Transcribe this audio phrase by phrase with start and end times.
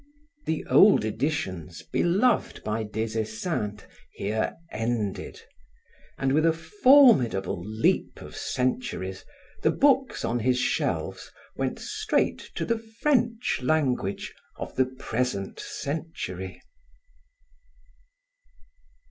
[0.45, 5.39] The old editions, beloved by Des Esseintes, here ended;
[6.17, 9.23] and with a formidable leap of centuries,
[9.61, 16.59] the books on his shelves went straight to the French language of the present century.